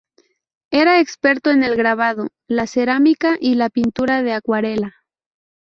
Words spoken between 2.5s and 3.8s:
cerámica y la